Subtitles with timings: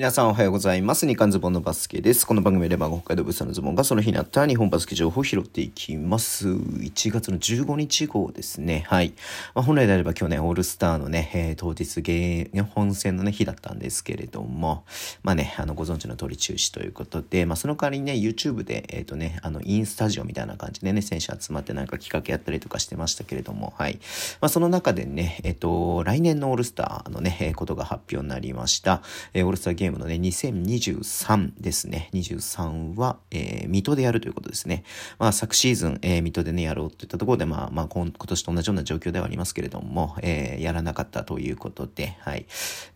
[0.00, 1.06] 皆さんおはようございます。
[1.06, 2.26] 日刊ズボンのバスケです。
[2.26, 6.48] この番組では北海道物産のズボンがその日にあった日本バスケ情報を拾っていきます。
[6.48, 8.86] 1月の15日号ですね。
[8.88, 9.12] はい。
[9.54, 14.84] まあ、本来であれば去年オールスターのね、えー、当日ゲー、本戦のね、日だったんですけれども、
[15.22, 24.00] まあね、あの、ご存知の通り中止ということで、まあ、その代わりにね、YouTube で、えっ、ー、とね、あの、インスタジオみたいな感じでね、選手集まってなんか企画やったりとかしてましたけれども、はい。
[24.40, 29.02] まあ、その中でね、えっ、ー、と、来年のオールスターのね、ことが発表になりました。
[29.34, 32.10] えー、オールスターゲームのね、2023ですね。
[32.12, 34.84] 23は、えー、水戸でやるということですね。
[35.18, 42.46] まあ、昨シーズン、えー、水戸でね、やろうといったところで、まあ、まあ今、今年と同じような状況ではありますけれども、えー、やらなかったということで、はい。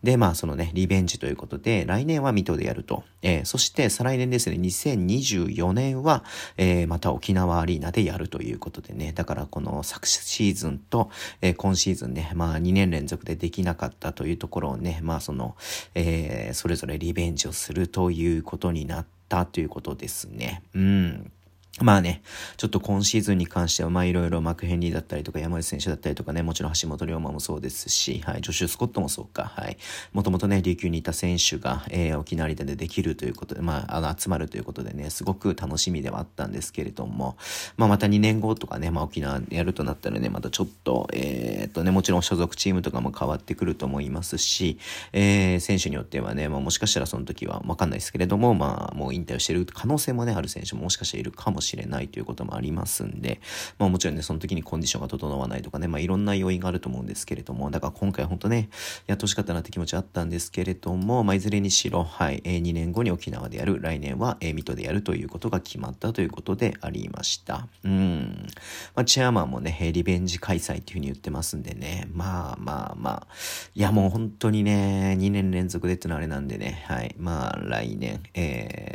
[0.03, 3.03] で、まあ、そのね、リベンジということで、来年は水戸でやると。
[3.25, 6.23] えー、そして、再来年ですね、2024年は、
[6.57, 11.09] えー、また沖縄アリーナでやるということでね、だからこの昨シーズンと、
[11.41, 15.55] えー、今シーズンね、まあ、2年連続でできなかったというところをね、まあ、その、
[15.95, 20.61] え、それぞれリベンジをするということになったということですね。
[20.75, 21.31] うん。
[21.81, 22.21] まあね、
[22.55, 29.77] ちょっと今シーズンに関しては、まあいろいろマクヘンリーだったりとか山内選手だったりとかね、もちろん橋本龍馬もそうですし、はい、ジョシュ・スコットもそうか、はい。
[30.13, 37.35] もともとね、琉球にいた選手が、えー、沖縄でできるということで、まあ、あの、集まるということでね、すごく楽しみではあったんですけれども、
[37.75, 44.77] まあまた2年後とかね、まあ沖縄やるとなったらね、またちょっと、えー、っとね、もちろん所属チームとかも変わってくると思いますし、
[45.11, 53.41] えー、選手によってはね、まあもしかしたらその時はわかんないですけれども、まあもう引退をしてる可能性もね、ある選手ももしかしたらいるかもしれないしれないということもありますんで、
[53.77, 58.69] まあもちろんね、その時にコンディションが整わないとかね、まあいろんな要因があると思うんですけれども、だから今回本当ね、
[59.07, 67.67] やってほしかったなって気持ちあったんですけれども、まあいずれにしろ、はい、えー、2年後に沖縄でやる、来年は、えー、水戸でやるということが決まったということでありました。
[67.83, 68.47] うん。
[68.95, 73.27] まあチェアマンもね、リベンジ開催っていうふうに言ってますんでね、まあまあまあ、
[73.73, 78.94] いやもう本当にね、2年連続でってのはあれなんでね、はい、まあ来年、え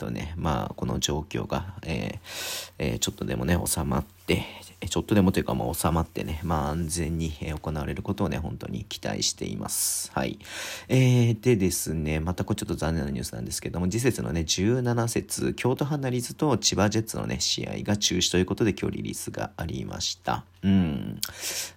[0.00, 10.10] とね、まあこの状況が、えーえー、ちょっとでもね、収まって、ちょっとでもというか、まあ、収まってね、まあ、安全に行われることをね、本当に期待しています。
[10.14, 10.38] はい。
[10.88, 20.44] えー、でですね、またこれちょっと残念なニュースなんですけども、次節のね、17節、京都ハナリーズと千葉ジェッツのね、試合が中止ということで、今日リリースがありました。
[20.62, 21.20] うん。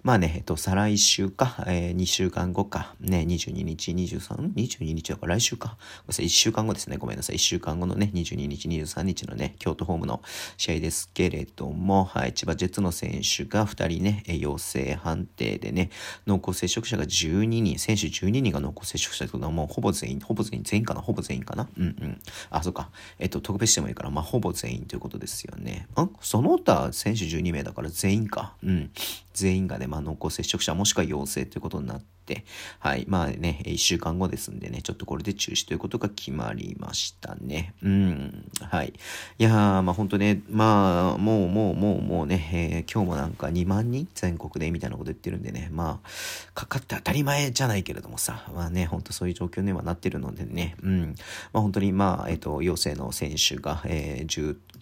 [0.03, 5.69] まあね、えっと、再来週か、えー、2週間後か、ね、22日、23?22 日だから来週か。
[5.69, 5.78] ごめん
[6.09, 6.97] なさい、1週間後ですね。
[6.97, 7.35] ごめんなさい。
[7.35, 10.22] 1週間後のね、22日、23日のね、京都ホームの
[10.57, 15.91] 試合ですけれども、はい、千葉ジェッツの選手が2人ね、陽性判定でね、
[16.27, 21.01] 濃厚接触者が12人、選手12人が濃厚接触者ということはもうほぼ全員、ほぼ全員、全員かな？
[21.01, 21.69] ほぼ全員かな？
[21.77, 22.21] うんうん。
[22.49, 22.89] あ、そっか。
[23.17, 25.87] えっと、特別してもいいから、まあ、ほぼ全員ということですよね。
[25.97, 28.55] んその他選手12名だから全員か。
[28.61, 28.91] うん。
[29.33, 32.45] 全員がね、まあ、濃厚接触者もしくは陽性ということになって、
[32.79, 33.05] はい。
[33.07, 37.73] まあね、1週間後ですんでね、ちょっとこれで中止ということが決まりましたね。
[37.81, 38.45] うん。
[38.61, 38.93] はい。
[39.39, 46.09] いやー、まあ本当ね、まあ、もうもうもうもうね、えー、今日もなんか2万人全国でみたいなこと言ってるんでね、まあ、
[46.53, 51.16] かかって当たり前じゃないけれどもさ、まあね、本当そういう状況にはなってるのでね、うん。
[51.51, 54.25] まあ本当にまあ、えっ、ー、と、陽性の選手が、えー、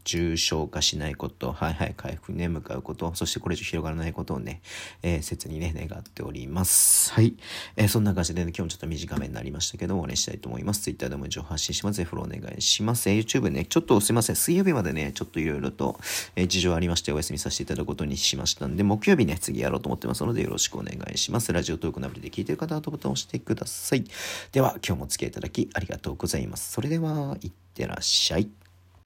[0.04, 4.62] 重症化しないこと、はいはい、回復に、ね、向かうこと、そしてこれ以上広がらないことをね、
[5.04, 7.14] えー、切にね、願っております。
[7.14, 7.36] はい。
[7.76, 10.82] えー、そんな感じでね、今日もちょっと短めになりましたけど、終わりにしたいと思います。
[10.82, 11.98] Twitter でも情報発信します。
[11.98, 13.10] ぜひフォローお願いします。
[13.10, 14.36] えー、YouTube ね、ちょっとすいません。
[14.36, 16.00] 水曜日までね、ちょっといろいろと、
[16.36, 21.52] えー、事情ありましてお休みさせていただくことにしましたんで、木曜日ね、次やろうと思ってますので、よろしくお願いします。
[21.54, 24.04] ラジオトークのアプリで聞いてる方はボタンを押してください。
[24.52, 26.72] では、今日もお付き合いいただきありがとうございます。
[26.72, 28.61] それでは、いってらっしゃい。